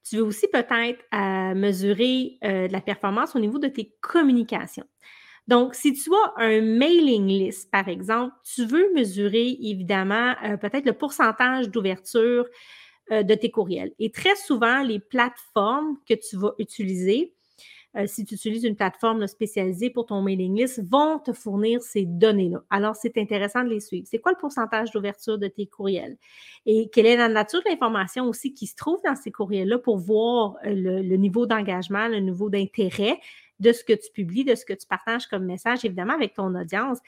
tu 0.04 0.18
veux 0.18 0.24
aussi 0.24 0.48
peut-être 0.48 1.06
euh, 1.14 1.54
mesurer 1.54 2.40
de 2.42 2.72
la 2.72 2.82
performance 2.82 3.36
au 3.36 3.40
niveau 3.40 3.60
de 3.60 3.68
tes 3.68 3.96
communications. 4.02 4.88
Donc, 5.48 5.76
si 5.76 5.94
tu 5.94 6.10
as 6.14 6.44
un 6.44 6.62
mailing 6.62 7.28
list, 7.28 7.70
par 7.70 7.88
exemple, 7.90 8.34
tu 8.44 8.66
veux 8.66 8.94
mesurer 8.94 9.58
évidemment 9.62 10.36
euh, 10.44 10.58
peut-être 10.58 10.86
le 10.86 10.94
pourcentage 10.94 11.70
d'ouverture 11.70 12.46
euh, 13.12 13.24
de 13.24 13.36
tes 13.36 13.52
courriels. 13.52 13.92
Et 14.00 14.12
très 14.12 14.36
souvent, 14.36 14.84
les 14.84 15.00
plateformes 15.00 15.98
que 16.08 16.14
tu 16.14 16.38
vas 16.38 16.54
utiliser, 16.60 17.34
euh, 17.98 18.08
si 18.08 18.24
tu 18.24 18.36
utilises 18.36 18.64
une 18.64 18.78
plateforme 18.78 19.28
spécialisée 19.28 19.90
pour 19.90 20.06
ton 20.06 20.22
mailing 20.22 20.56
list, 20.56 20.82
vont 20.90 21.20
te 21.20 21.34
fournir 21.34 21.82
ces 21.82 22.06
données-là. 22.06 22.64
Alors, 22.70 22.96
c'est 22.96 23.18
intéressant 23.18 23.66
de 23.66 23.70
les 23.70 23.82
suivre. 23.82 24.08
C'est 24.10 24.20
quoi 24.20 24.32
le 24.32 24.38
pourcentage 24.38 24.92
d'ouverture 24.92 25.38
de 25.38 25.48
tes 25.48 25.68
courriels? 25.68 26.18
Et 26.66 26.90
quelle 26.90 27.06
est 27.06 27.18
la 27.18 27.28
nature 27.28 27.60
de 27.60 27.70
l'information 27.70 28.30
aussi 28.30 28.54
qui 28.54 28.66
se 28.66 28.76
trouve 28.78 29.02
dans 29.04 29.18
ces 29.18 29.32
courriels-là 29.32 29.78
pour 29.78 29.98
voir 29.98 30.56
le 30.64 31.18
niveau 31.18 31.46
d'engagement, 31.46 32.08
le 32.08 32.20
niveau 32.20 32.50
d'intérêt 32.50 33.20
de 33.60 33.72
ce 33.72 33.84
que 33.84 33.94
tu 33.94 34.12
publies, 34.12 34.46
de 34.46 34.56
ce 34.56 34.66
que 34.66 34.74
tu 34.74 34.88
partages 34.88 35.28
comme 35.28 35.46
message, 35.46 35.86
évidemment, 35.86 36.14
avec 36.14 36.34
ton 36.34 36.54
audience. 36.56 37.00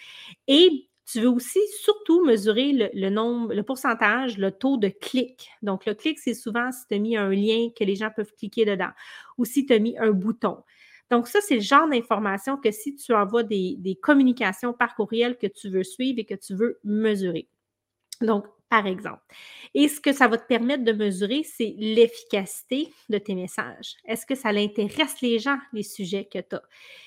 Et 0.47 0.87
tu 1.05 1.21
veux 1.21 1.29
aussi 1.29 1.59
surtout 1.81 2.25
mesurer 2.25 2.89
le, 2.93 3.09
nombre, 3.09 3.53
le 3.53 3.63
pourcentage, 3.63 4.37
le 4.37 4.51
taux 4.51 4.77
de 4.77 4.87
clic. 4.87 5.49
Donc, 5.61 5.85
le 5.85 5.93
clic, 5.93 6.17
c'est 6.19 6.33
souvent 6.33 6.71
si 6.71 6.87
tu 6.87 6.95
as 6.95 6.99
mis 6.99 7.15
un 7.15 7.29
lien 7.29 7.69
que 7.77 7.83
les 7.83 7.95
gens 7.95 8.09
peuvent 8.15 8.31
cliquer 8.37 8.65
dedans 8.65 8.89
ou 9.37 9.45
si 9.45 9.65
tu 9.65 9.73
as 9.73 9.79
mis 9.79 9.97
un 9.99 10.11
bouton. 10.11 10.63
Donc, 11.11 11.27
ça, 11.27 11.39
c'est 11.41 11.55
le 11.55 11.61
genre 11.61 11.87
d'information 11.87 12.57
que 12.57 12.71
si 12.71 12.95
tu 12.95 13.13
envoies 13.13 13.43
des, 13.43 13.75
des 13.77 13.95
communications 13.95 14.73
par 14.73 14.95
courriel 14.95 15.37
que 15.37 15.45
tu 15.45 15.69
veux 15.69 15.83
suivre 15.83 16.17
et 16.19 16.25
que 16.25 16.33
tu 16.33 16.55
veux 16.55 16.79
mesurer. 16.83 17.47
Donc, 18.21 18.47
par 18.69 18.87
exemple. 18.87 19.21
Et 19.73 19.87
ce 19.87 19.99
que 19.99 20.11
ça 20.11 20.27
va 20.27 20.37
te 20.37 20.47
permettre 20.47 20.83
de 20.83 20.91
mesurer, 20.91 21.43
c'est 21.43 21.75
l'efficacité 21.77 22.89
de 23.09 23.17
tes 23.17 23.35
messages. 23.35 23.95
Est-ce 24.05 24.25
que 24.25 24.35
ça 24.35 24.51
l'intéresse 24.51 25.21
les 25.21 25.39
gens, 25.39 25.57
les 25.73 25.83
sujets 25.83 26.27
que 26.31 26.39
tu 26.39 26.55
as? 26.55 26.61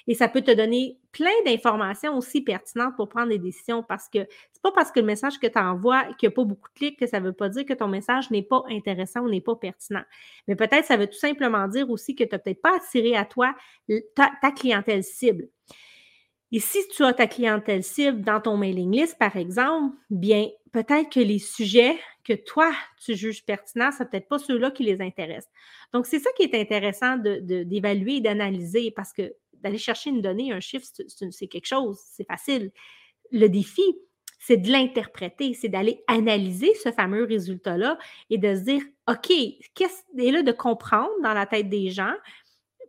Et 0.06 0.14
ça 0.14 0.28
peut 0.28 0.42
te 0.42 0.50
donner 0.50 0.98
plein 1.12 1.30
d'informations 1.44 2.16
aussi 2.16 2.42
pertinentes 2.42 2.94
pour 2.96 3.08
prendre 3.08 3.28
des 3.28 3.38
décisions 3.38 3.82
parce 3.82 4.08
que 4.08 4.20
c'est 4.52 4.62
pas 4.62 4.72
parce 4.72 4.92
que 4.92 5.00
le 5.00 5.06
message 5.06 5.38
que 5.38 5.46
tu 5.46 5.58
envoies 5.58 6.04
qu'il 6.14 6.28
n'y 6.28 6.32
a 6.32 6.36
pas 6.36 6.44
beaucoup 6.44 6.68
de 6.68 6.78
clics 6.78 6.98
que 6.98 7.06
ça 7.06 7.20
ne 7.20 7.26
veut 7.26 7.32
pas 7.32 7.48
dire 7.48 7.64
que 7.64 7.74
ton 7.74 7.88
message 7.88 8.30
n'est 8.30 8.42
pas 8.42 8.62
intéressant 8.68 9.20
ou 9.20 9.28
n'est 9.28 9.40
pas 9.40 9.56
pertinent. 9.56 10.04
Mais 10.46 10.56
peut-être 10.56 10.84
ça 10.84 10.96
veut 10.96 11.06
tout 11.06 11.18
simplement 11.18 11.66
dire 11.68 11.90
aussi 11.90 12.14
que 12.14 12.24
tu 12.24 12.30
n'as 12.32 12.38
peut-être 12.38 12.62
pas 12.62 12.76
attiré 12.76 13.16
à 13.16 13.24
toi 13.24 13.54
ta 14.14 14.52
clientèle 14.52 15.02
cible. 15.02 15.48
Et 16.50 16.60
si 16.60 16.78
tu 16.88 17.04
as 17.04 17.12
ta 17.12 17.26
clientèle 17.26 17.82
cible 17.82 18.22
dans 18.22 18.40
ton 18.40 18.56
mailing 18.56 18.90
list, 18.90 19.18
par 19.18 19.36
exemple, 19.36 19.94
bien, 20.08 20.48
peut-être 20.72 21.10
que 21.10 21.20
les 21.20 21.38
sujets 21.38 21.98
que 22.24 22.32
toi, 22.32 22.72
tu 23.04 23.14
juges 23.14 23.44
pertinents, 23.44 23.90
ce 23.92 24.04
peut-être 24.04 24.28
pas 24.28 24.38
ceux-là 24.38 24.70
qui 24.70 24.84
les 24.84 25.00
intéressent. 25.00 25.50
Donc, 25.92 26.06
c'est 26.06 26.18
ça 26.18 26.30
qui 26.36 26.42
est 26.42 26.54
intéressant 26.54 27.16
d'évaluer 27.16 28.16
et 28.16 28.20
d'analyser 28.20 28.90
parce 28.90 29.12
que 29.12 29.34
d'aller 29.54 29.78
chercher 29.78 30.10
une 30.10 30.22
donnée, 30.22 30.52
un 30.52 30.60
chiffre, 30.60 30.86
c'est 31.30 31.46
quelque 31.48 31.66
chose, 31.66 31.98
c'est 32.12 32.26
facile. 32.26 32.70
Le 33.32 33.48
défi, 33.48 33.82
c'est 34.38 34.56
de 34.56 34.70
l'interpréter, 34.70 35.54
c'est 35.54 35.68
d'aller 35.68 36.02
analyser 36.06 36.72
ce 36.74 36.92
fameux 36.92 37.24
résultat-là 37.24 37.98
et 38.30 38.38
de 38.38 38.54
se 38.54 38.60
dire, 38.60 38.82
OK, 39.08 39.32
qu'est-ce, 39.74 40.02
et 40.16 40.30
là, 40.30 40.42
de 40.42 40.52
comprendre 40.52 41.10
dans 41.22 41.34
la 41.34 41.46
tête 41.46 41.68
des 41.68 41.90
gens, 41.90 42.14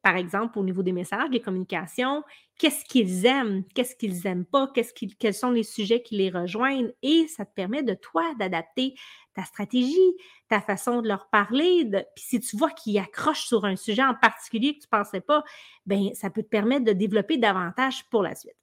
par 0.04 0.16
exemple, 0.18 0.58
au 0.60 0.64
niveau 0.64 0.84
des 0.84 0.92
messages, 0.92 1.30
des 1.30 1.42
communications, 1.42 2.24
qu'est-ce 2.58 2.86
qu'ils 2.86 3.26
aiment, 3.26 3.64
qu'est-ce 3.76 3.96
qu'ils 3.96 4.22
n'aiment 4.24 4.46
pas, 4.46 4.68
qu'est-ce 4.74 4.94
quels 4.94 5.34
sont 5.34 5.52
les 5.52 5.64
sujets 5.64 6.02
qui 6.02 6.18
les 6.18 6.30
rejoignent. 6.30 6.92
Et 7.02 7.28
ça 7.28 7.46
te 7.46 7.54
permet 7.54 7.84
de 7.84 7.94
toi 7.94 8.24
d'adapter 8.40 8.96
ta 9.34 9.44
stratégie, 9.44 10.16
ta 10.50 10.62
façon 10.62 11.02
de 11.02 11.08
leur 11.08 11.30
parler. 11.30 11.86
Puis 12.16 12.26
si 12.26 12.40
tu 12.40 12.58
vois 12.58 12.72
qu'ils 12.72 12.98
accrochent 13.00 13.46
sur 13.46 13.66
un 13.66 13.76
sujet 13.76 14.04
en 14.04 14.16
particulier 14.16 14.74
que 14.76 14.80
tu 14.82 14.88
ne 14.92 14.98
pensais 14.98 15.22
pas, 15.22 15.44
bien, 15.86 16.10
ça 16.14 16.30
peut 16.30 16.44
te 16.44 16.50
permettre 16.50 16.86
de 16.86 16.94
développer 16.94 17.38
davantage 17.38 18.06
pour 18.10 18.24
la 18.24 18.36
suite. 18.36 18.56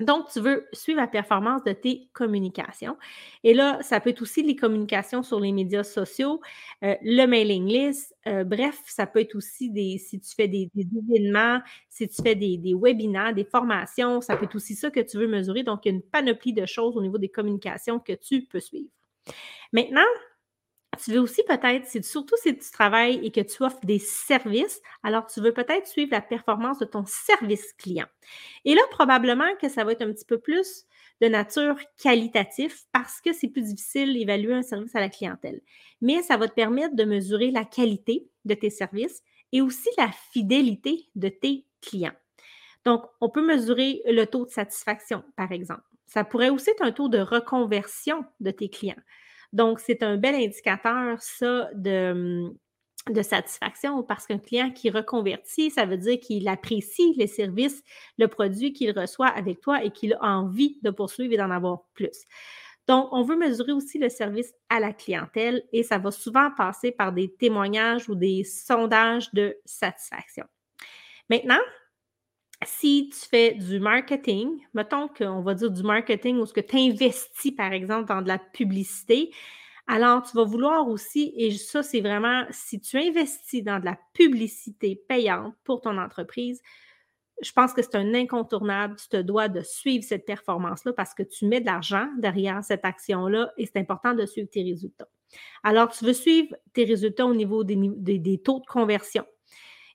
Donc, 0.00 0.28
tu 0.30 0.40
veux 0.40 0.66
suivre 0.72 1.00
la 1.00 1.06
performance 1.06 1.64
de 1.64 1.72
tes 1.72 2.08
communications. 2.12 2.98
Et 3.44 3.54
là, 3.54 3.78
ça 3.82 3.98
peut 3.98 4.10
être 4.10 4.20
aussi 4.20 4.42
les 4.42 4.54
communications 4.54 5.22
sur 5.22 5.40
les 5.40 5.52
médias 5.52 5.84
sociaux, 5.84 6.40
euh, 6.84 6.94
le 7.00 7.24
mailing 7.24 7.66
list. 7.66 8.14
Euh, 8.26 8.44
bref, 8.44 8.78
ça 8.86 9.06
peut 9.06 9.20
être 9.20 9.34
aussi 9.34 9.70
des, 9.70 9.96
si 9.96 10.20
tu 10.20 10.34
fais 10.34 10.48
des, 10.48 10.70
événements, 10.76 11.60
si 11.88 12.06
tu 12.08 12.22
fais 12.22 12.34
des, 12.34 12.58
des, 12.58 12.74
webinaires, 12.74 13.34
des 13.34 13.44
formations, 13.44 14.20
ça 14.20 14.36
peut 14.36 14.44
être 14.44 14.56
aussi 14.56 14.74
ça 14.74 14.90
que 14.90 15.00
tu 15.00 15.16
veux 15.16 15.28
mesurer. 15.28 15.62
Donc, 15.62 15.86
il 15.86 15.88
y 15.88 15.92
a 15.92 15.94
une 15.94 16.02
panoplie 16.02 16.52
de 16.52 16.66
choses 16.66 16.96
au 16.96 17.00
niveau 17.00 17.16
des 17.16 17.30
communications 17.30 17.98
que 17.98 18.12
tu 18.12 18.42
peux 18.42 18.60
suivre. 18.60 18.90
Maintenant, 19.72 20.04
tu 20.96 21.12
veux 21.12 21.20
aussi 21.20 21.42
peut-être, 21.44 22.04
surtout 22.04 22.36
si 22.42 22.56
tu 22.56 22.70
travailles 22.70 23.20
et 23.24 23.30
que 23.30 23.40
tu 23.40 23.62
offres 23.62 23.84
des 23.84 23.98
services, 23.98 24.80
alors 25.02 25.26
tu 25.26 25.40
veux 25.40 25.52
peut-être 25.52 25.86
suivre 25.86 26.10
la 26.12 26.20
performance 26.20 26.78
de 26.78 26.84
ton 26.84 27.04
service 27.06 27.72
client. 27.74 28.06
Et 28.64 28.74
là, 28.74 28.82
probablement 28.90 29.54
que 29.60 29.68
ça 29.68 29.84
va 29.84 29.92
être 29.92 30.02
un 30.02 30.12
petit 30.12 30.24
peu 30.24 30.38
plus 30.38 30.84
de 31.20 31.28
nature 31.28 31.76
qualitative 32.02 32.74
parce 32.92 33.20
que 33.20 33.32
c'est 33.32 33.48
plus 33.48 33.62
difficile 33.62 34.12
d'évaluer 34.14 34.54
un 34.54 34.62
service 34.62 34.94
à 34.94 35.00
la 35.00 35.08
clientèle. 35.08 35.60
Mais 36.00 36.22
ça 36.22 36.36
va 36.36 36.48
te 36.48 36.54
permettre 36.54 36.94
de 36.94 37.04
mesurer 37.04 37.50
la 37.50 37.64
qualité 37.64 38.28
de 38.44 38.54
tes 38.54 38.70
services 38.70 39.22
et 39.52 39.62
aussi 39.62 39.88
la 39.96 40.10
fidélité 40.32 41.08
de 41.14 41.28
tes 41.28 41.64
clients. 41.80 42.12
Donc, 42.84 43.04
on 43.20 43.28
peut 43.28 43.44
mesurer 43.44 44.02
le 44.06 44.24
taux 44.26 44.46
de 44.46 44.50
satisfaction, 44.50 45.24
par 45.36 45.52
exemple. 45.52 45.82
Ça 46.06 46.22
pourrait 46.22 46.50
aussi 46.50 46.70
être 46.70 46.82
un 46.82 46.92
taux 46.92 47.08
de 47.08 47.18
reconversion 47.18 48.24
de 48.40 48.50
tes 48.50 48.68
clients. 48.68 48.94
Donc, 49.52 49.80
c'est 49.80 50.02
un 50.02 50.16
bel 50.16 50.34
indicateur, 50.34 51.20
ça, 51.22 51.68
de, 51.74 52.52
de 53.10 53.22
satisfaction 53.22 54.02
parce 54.02 54.26
qu'un 54.26 54.38
client 54.38 54.70
qui 54.70 54.90
reconvertit, 54.90 55.70
ça 55.70 55.86
veut 55.86 55.96
dire 55.96 56.18
qu'il 56.18 56.48
apprécie 56.48 57.14
les 57.16 57.26
services, 57.26 57.82
le 58.18 58.28
produit 58.28 58.72
qu'il 58.72 58.98
reçoit 58.98 59.28
avec 59.28 59.60
toi 59.60 59.84
et 59.84 59.90
qu'il 59.90 60.14
a 60.14 60.24
envie 60.24 60.78
de 60.82 60.90
poursuivre 60.90 61.32
et 61.32 61.36
d'en 61.36 61.50
avoir 61.50 61.84
plus. 61.94 62.26
Donc, 62.88 63.08
on 63.10 63.22
veut 63.22 63.36
mesurer 63.36 63.72
aussi 63.72 63.98
le 63.98 64.08
service 64.08 64.52
à 64.68 64.78
la 64.78 64.92
clientèle 64.92 65.64
et 65.72 65.82
ça 65.82 65.98
va 65.98 66.10
souvent 66.10 66.50
passer 66.56 66.92
par 66.92 67.12
des 67.12 67.32
témoignages 67.32 68.08
ou 68.08 68.14
des 68.14 68.44
sondages 68.44 69.32
de 69.32 69.56
satisfaction. 69.64 70.44
Maintenant, 71.28 71.58
si 72.64 73.10
tu 73.10 73.28
fais 73.28 73.54
du 73.54 73.80
marketing, 73.80 74.48
mettons 74.74 75.08
qu'on 75.08 75.42
va 75.42 75.54
dire 75.54 75.70
du 75.70 75.82
marketing 75.82 76.38
ou 76.38 76.46
ce 76.46 76.52
que 76.52 76.60
tu 76.60 76.76
investis, 76.76 77.52
par 77.52 77.72
exemple, 77.72 78.08
dans 78.08 78.22
de 78.22 78.28
la 78.28 78.38
publicité, 78.38 79.30
alors 79.86 80.22
tu 80.22 80.36
vas 80.36 80.44
vouloir 80.44 80.88
aussi, 80.88 81.32
et 81.36 81.52
ça, 81.52 81.82
c'est 81.82 82.00
vraiment, 82.00 82.44
si 82.50 82.80
tu 82.80 82.98
investis 82.98 83.62
dans 83.62 83.78
de 83.78 83.84
la 83.84 83.98
publicité 84.14 85.00
payante 85.08 85.54
pour 85.64 85.80
ton 85.80 85.96
entreprise, 85.98 86.60
je 87.42 87.52
pense 87.52 87.72
que 87.72 87.82
c'est 87.82 87.96
un 87.96 88.14
incontournable. 88.14 88.96
Tu 88.96 89.08
te 89.08 89.18
dois 89.18 89.48
de 89.48 89.60
suivre 89.60 90.02
cette 90.02 90.24
performance-là 90.24 90.92
parce 90.94 91.14
que 91.14 91.22
tu 91.22 91.46
mets 91.46 91.60
de 91.60 91.66
l'argent 91.66 92.08
derrière 92.18 92.64
cette 92.64 92.84
action-là 92.84 93.52
et 93.58 93.66
c'est 93.66 93.78
important 93.78 94.14
de 94.14 94.24
suivre 94.24 94.48
tes 94.50 94.62
résultats. 94.62 95.08
Alors, 95.62 95.90
tu 95.90 96.04
veux 96.04 96.14
suivre 96.14 96.56
tes 96.72 96.84
résultats 96.84 97.26
au 97.26 97.34
niveau 97.34 97.62
des, 97.62 97.76
des 97.76 98.38
taux 98.38 98.60
de 98.60 98.66
conversion 98.66 99.26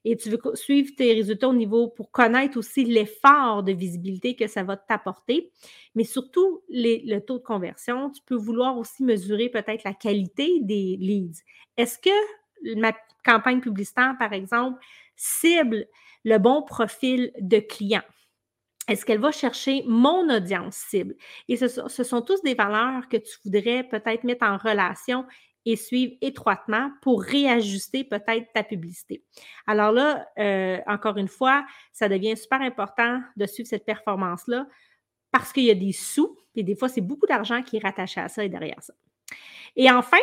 et 0.03 0.17
tu 0.17 0.29
veux 0.29 0.39
suivre 0.55 0.91
tes 0.97 1.13
résultats 1.13 1.49
au 1.49 1.53
niveau 1.53 1.87
pour 1.87 2.11
connaître 2.11 2.57
aussi 2.57 2.85
l'effort 2.85 3.63
de 3.63 3.71
visibilité 3.71 4.35
que 4.35 4.47
ça 4.47 4.63
va 4.63 4.75
t'apporter, 4.75 5.51
mais 5.95 6.03
surtout 6.03 6.63
le 6.69 7.19
taux 7.19 7.37
de 7.37 7.43
conversion. 7.43 8.09
Tu 8.09 8.21
peux 8.25 8.35
vouloir 8.35 8.77
aussi 8.77 9.03
mesurer 9.03 9.49
peut-être 9.49 9.83
la 9.83 9.93
qualité 9.93 10.59
des 10.61 10.97
leads. 10.99 11.41
Est-ce 11.77 11.99
que 11.99 12.75
ma 12.79 12.93
campagne 13.23 13.61
publicitaire, 13.61 14.15
par 14.17 14.33
exemple, 14.33 14.83
cible 15.15 15.87
le 16.23 16.37
bon 16.37 16.63
profil 16.63 17.31
de 17.39 17.59
client? 17.59 18.03
Est-ce 18.87 19.05
qu'elle 19.05 19.19
va 19.19 19.31
chercher 19.31 19.83
mon 19.85 20.29
audience 20.35 20.75
cible? 20.75 21.15
Et 21.47 21.55
ce, 21.55 21.67
sont 22.03 22.21
tous 22.21 22.41
des 22.41 22.55
valeurs 22.55 23.07
que 23.07 23.17
tu 23.17 23.37
voudrais 23.45 23.83
peut-être 23.83 24.23
mettre 24.23 24.45
en 24.45 24.57
relation 24.57 25.25
et 25.65 25.75
suivre 25.75 26.13
étroitement 26.21 26.91
pour 27.01 27.21
réajuster 27.21 28.03
peut-être 28.03 28.51
ta 28.53 28.63
publicité. 28.63 29.23
Alors 29.67 29.91
là, 29.91 30.27
euh, 30.39 30.79
encore 30.87 31.17
une 31.17 31.27
fois, 31.27 31.65
ça 31.91 32.09
devient 32.09 32.35
super 32.35 32.61
important 32.61 33.21
de 33.35 33.45
suivre 33.45 33.69
cette 33.69 33.85
performance-là 33.85 34.67
parce 35.31 35.53
qu'il 35.53 35.63
y 35.63 35.71
a 35.71 35.75
des 35.75 35.93
sous, 35.93 36.37
et 36.55 36.63
des 36.63 36.75
fois, 36.75 36.89
c'est 36.89 37.01
beaucoup 37.01 37.25
d'argent 37.25 37.61
qui 37.63 37.77
est 37.77 37.83
rattaché 37.83 38.19
à 38.19 38.27
ça 38.27 38.43
et 38.43 38.49
derrière 38.49 38.81
ça. 38.81 38.93
Et 39.75 39.89
enfin, 39.89 40.17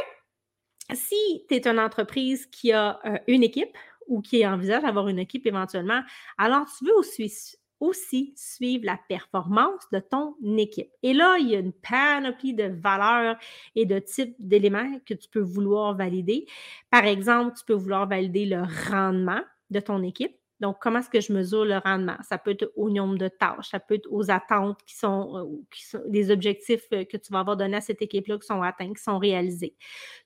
si 0.92 1.44
tu 1.48 1.54
es 1.54 1.66
une 1.66 1.78
entreprise 1.78 2.46
qui 2.46 2.72
a 2.72 3.00
euh, 3.04 3.18
une 3.26 3.42
équipe 3.42 3.76
ou 4.06 4.20
qui 4.20 4.46
envisage 4.46 4.82
d'avoir 4.82 5.08
une 5.08 5.18
équipe 5.18 5.46
éventuellement, 5.46 6.02
alors 6.36 6.66
tu 6.66 6.84
veux 6.84 6.94
aussi 6.94 7.56
aussi 7.80 8.32
suivre 8.36 8.84
la 8.84 8.98
performance 9.08 9.84
de 9.92 10.00
ton 10.00 10.34
équipe. 10.56 10.90
Et 11.02 11.12
là, 11.12 11.36
il 11.38 11.48
y 11.48 11.56
a 11.56 11.58
une 11.58 11.72
panoplie 11.72 12.54
de 12.54 12.64
valeurs 12.64 13.36
et 13.74 13.86
de 13.86 13.98
types 13.98 14.36
d'éléments 14.38 15.00
que 15.06 15.14
tu 15.14 15.28
peux 15.28 15.40
vouloir 15.40 15.94
valider. 15.96 16.46
Par 16.90 17.04
exemple, 17.04 17.56
tu 17.58 17.64
peux 17.64 17.74
vouloir 17.74 18.08
valider 18.08 18.46
le 18.46 18.62
rendement 18.90 19.42
de 19.70 19.80
ton 19.80 20.02
équipe. 20.02 20.34
Donc, 20.60 20.78
comment 20.80 20.98
est-ce 20.98 21.10
que 21.10 21.20
je 21.20 21.32
mesure 21.32 21.64
le 21.64 21.78
rendement? 21.78 22.16
Ça 22.22 22.36
peut 22.36 22.50
être 22.50 22.72
au 22.74 22.90
nombre 22.90 23.16
de 23.16 23.28
tâches, 23.28 23.68
ça 23.70 23.78
peut 23.78 23.94
être 23.94 24.08
aux 24.10 24.28
attentes 24.30 24.82
qui 24.84 24.96
sont, 24.96 25.36
euh, 25.36 25.64
qui 25.72 25.84
sont 25.84 26.02
des 26.08 26.32
objectifs 26.32 26.86
euh, 26.92 27.04
que 27.04 27.16
tu 27.16 27.32
vas 27.32 27.40
avoir 27.40 27.56
donnés 27.56 27.76
à 27.76 27.80
cette 27.80 28.02
équipe-là 28.02 28.38
qui 28.38 28.46
sont 28.46 28.60
atteints, 28.60 28.92
qui 28.92 29.02
sont 29.02 29.18
réalisés. 29.18 29.76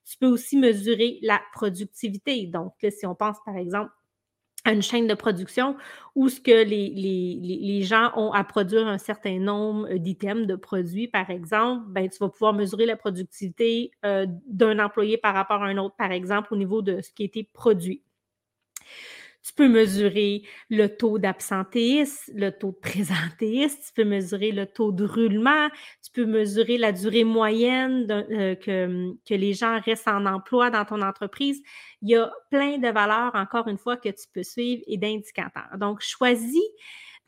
Tu 0.04 0.16
peux 0.16 0.28
aussi 0.28 0.56
mesurer 0.56 1.18
la 1.21 1.40
productivité. 1.52 2.47
Donc, 2.47 2.73
si 2.90 3.04
on 3.04 3.14
pense 3.14 3.37
par 3.44 3.59
exemple 3.59 3.92
à 4.64 4.73
une 4.73 4.83
chaîne 4.83 5.07
de 5.07 5.14
production 5.14 5.76
où 6.14 6.28
ce 6.28 6.40
que 6.40 6.64
les, 6.64 6.90
les, 6.90 7.83
gens 7.83 8.12
ont 8.16 8.33
à 8.33 8.45
produire 8.45 8.87
un 8.87 8.99
certain 8.99 9.38
nombre 9.38 9.88
euh, 9.90 9.99
d'items, 9.99 10.47
de 10.47 10.54
produits, 10.54 11.09
par 11.09 11.31
exemple, 11.31 11.87
ben, 11.88 12.09
tu 12.09 12.19
vas 12.19 12.28
pouvoir 12.28 12.52
mesurer 12.52 12.87
la 12.87 12.97
productivité 12.97 13.90
euh, 14.04 14.26
d'un 14.47 14.78
employé 14.78 15.16
par 15.16 15.35
rapport 15.35 15.62
à 15.62 15.66
un 15.66 15.78
autre, 15.78 15.97
par 15.97 16.12
exemple, 16.12 16.52
au 16.52 16.57
niveau 16.57 16.83
de 16.83 17.00
ce 17.00 17.11
qui 17.12 17.23
a 17.23 17.26
été 17.26 17.49
produit. 17.52 18.02
Tu 19.44 19.52
peux 19.54 19.68
mesurer 19.68 20.42
le 20.70 20.87
taux 20.87 21.18
d'absentéisme, 21.18 22.32
le 22.34 22.50
taux 22.50 22.72
de 22.72 22.76
présentéisme, 22.76 23.78
tu 23.84 23.92
peux 23.94 24.04
mesurer 24.04 24.52
le 24.52 24.66
taux 24.66 24.92
de 24.92 25.04
roulement, 25.04 25.68
tu 26.02 26.12
peux 26.12 26.26
mesurer 26.26 26.78
la 26.78 26.92
durée 26.92 27.25
moyenne 27.25 28.06
euh, 28.11 28.54
que, 28.54 29.12
que 29.28 29.34
les 29.34 29.52
gens 29.52 29.80
restent 29.80 30.08
en 30.08 30.26
emploi 30.26 30.70
dans 30.70 30.84
ton 30.84 31.02
entreprise. 31.02 31.61
Il 32.02 32.11
y 32.11 32.16
a 32.16 32.32
plein 32.50 32.78
de 32.78 32.88
valeurs, 32.88 33.34
encore 33.34 33.68
une 33.68 33.78
fois, 33.78 33.96
que 33.96 34.08
tu 34.11 34.26
peux 34.32 34.42
suivre 34.44 34.82
et 34.87 34.96
d'indicateurs. 34.96 35.76
Donc, 35.78 36.00
choisis 36.00 36.62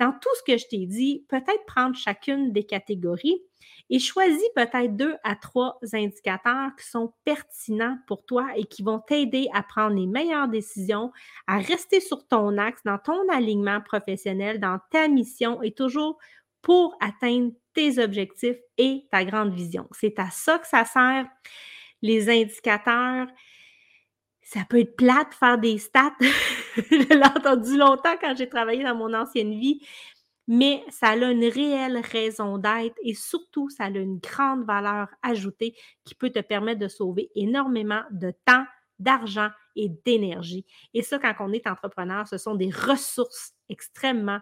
dans 0.00 0.12
tout 0.12 0.28
ce 0.38 0.52
que 0.52 0.58
je 0.58 0.66
t'ai 0.66 0.86
dit, 0.86 1.24
peut-être 1.28 1.64
prendre 1.66 1.96
chacune 1.96 2.52
des 2.52 2.64
catégories 2.64 3.40
et 3.90 3.98
choisis 3.98 4.48
peut-être 4.54 4.96
deux 4.96 5.14
à 5.24 5.36
trois 5.36 5.78
indicateurs 5.92 6.70
qui 6.78 6.86
sont 6.86 7.12
pertinents 7.24 7.98
pour 8.06 8.24
toi 8.24 8.48
et 8.56 8.64
qui 8.64 8.82
vont 8.82 8.98
t'aider 8.98 9.48
à 9.52 9.62
prendre 9.62 9.96
les 9.96 10.06
meilleures 10.06 10.48
décisions, 10.48 11.12
à 11.46 11.58
rester 11.58 12.00
sur 12.00 12.26
ton 12.26 12.58
axe, 12.58 12.80
dans 12.84 12.98
ton 12.98 13.28
alignement 13.30 13.80
professionnel, 13.80 14.58
dans 14.58 14.78
ta 14.90 15.08
mission 15.08 15.62
et 15.62 15.72
toujours 15.72 16.18
pour 16.62 16.96
atteindre 17.00 17.52
tes 17.74 18.02
objectifs 18.02 18.56
et 18.78 19.06
ta 19.10 19.24
grande 19.24 19.52
vision. 19.52 19.86
C'est 19.92 20.18
à 20.18 20.30
ça 20.30 20.58
que 20.58 20.66
ça 20.66 20.84
sert, 20.84 21.26
les 22.00 22.28
indicateurs. 22.30 23.26
Ça 24.42 24.60
peut 24.68 24.80
être 24.80 24.96
plate 24.96 25.34
faire 25.34 25.58
des 25.58 25.78
stats. 25.78 26.16
Je 26.90 26.96
l'ai 27.14 27.24
entendu 27.26 27.76
longtemps 27.76 28.16
quand 28.20 28.34
j'ai 28.36 28.48
travaillé 28.48 28.82
dans 28.84 28.94
mon 28.94 29.12
ancienne 29.14 29.58
vie, 29.58 29.80
mais 30.48 30.84
ça 30.90 31.08
a 31.10 31.16
une 31.16 31.44
réelle 31.44 31.98
raison 32.12 32.58
d'être 32.58 32.96
et 33.02 33.14
surtout, 33.14 33.70
ça 33.70 33.84
a 33.84 33.88
une 33.90 34.18
grande 34.18 34.64
valeur 34.66 35.08
ajoutée 35.22 35.74
qui 36.04 36.14
peut 36.14 36.30
te 36.30 36.40
permettre 36.40 36.80
de 36.80 36.88
sauver 36.88 37.30
énormément 37.34 38.02
de 38.10 38.32
temps, 38.44 38.64
d'argent 38.98 39.50
et 39.76 39.88
d'énergie. 40.04 40.66
Et 40.94 41.02
ça, 41.02 41.18
quand 41.18 41.34
on 41.40 41.52
est 41.52 41.66
entrepreneur, 41.66 42.28
ce 42.28 42.38
sont 42.38 42.54
des 42.54 42.70
ressources 42.70 43.52
extrêmement 43.68 44.40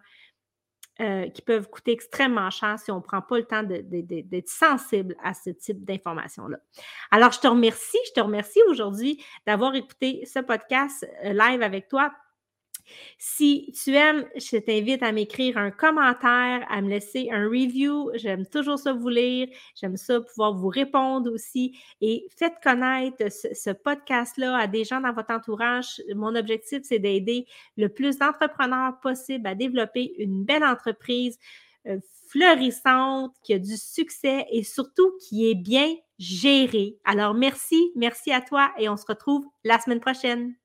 euh, 1.02 1.28
qui 1.28 1.42
peuvent 1.42 1.68
coûter 1.68 1.92
extrêmement 1.92 2.50
cher 2.50 2.78
si 2.78 2.90
on 2.90 2.96
ne 2.96 3.00
prend 3.00 3.20
pas 3.20 3.38
le 3.38 3.44
temps 3.44 3.62
d'être 3.64 4.48
sensible 4.48 5.16
à 5.22 5.34
ce 5.34 5.50
type 5.50 5.84
d'informations-là. 5.84 6.58
Alors, 7.10 7.32
je 7.32 7.40
te 7.40 7.48
remercie, 7.48 7.98
je 8.06 8.12
te 8.12 8.20
remercie 8.20 8.60
aujourd'hui 8.68 9.22
d'avoir 9.46 9.74
écouté 9.74 10.24
ce 10.32 10.38
podcast 10.38 11.04
euh, 11.24 11.32
live 11.32 11.62
avec 11.62 11.88
toi. 11.88 12.12
Si 13.18 13.72
tu 13.72 13.94
aimes, 13.94 14.26
je 14.36 14.56
t'invite 14.58 15.02
à 15.02 15.12
m'écrire 15.12 15.58
un 15.58 15.70
commentaire, 15.70 16.66
à 16.68 16.80
me 16.82 16.88
laisser 16.88 17.28
un 17.30 17.46
review. 17.46 18.10
J'aime 18.14 18.46
toujours 18.46 18.78
ça 18.78 18.92
vous 18.92 19.08
lire. 19.08 19.48
J'aime 19.74 19.96
ça 19.96 20.20
pouvoir 20.20 20.54
vous 20.54 20.68
répondre 20.68 21.32
aussi. 21.32 21.78
Et 22.00 22.26
faites 22.36 22.54
connaître 22.62 23.30
ce, 23.30 23.70
podcast-là 23.70 24.56
à 24.56 24.66
des 24.66 24.84
gens 24.84 25.00
dans 25.00 25.12
votre 25.12 25.32
entourage. 25.32 26.02
Mon 26.14 26.34
objectif, 26.34 26.80
c'est 26.82 26.98
d'aider 26.98 27.46
le 27.76 27.88
plus 27.88 28.18
d'entrepreneurs 28.18 29.00
possible 29.00 29.46
à 29.46 29.54
développer 29.54 30.14
une 30.18 30.44
belle 30.44 30.64
entreprise 30.64 31.38
euh, 31.86 31.98
florissante, 32.28 33.34
qui 33.42 33.52
a 33.52 33.58
du 33.58 33.76
succès 33.76 34.46
et 34.50 34.62
surtout 34.62 35.12
qui 35.20 35.50
est 35.50 35.54
bien 35.54 35.94
gérée. 36.18 36.96
Alors, 37.04 37.34
merci, 37.34 37.92
merci 37.94 38.32
à 38.32 38.40
toi 38.40 38.72
et 38.78 38.88
on 38.88 38.96
se 38.96 39.04
retrouve 39.06 39.44
la 39.64 39.78
semaine 39.78 40.00
prochaine. 40.00 40.61